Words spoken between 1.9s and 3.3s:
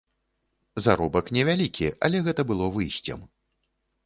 але гэта было выйсцем.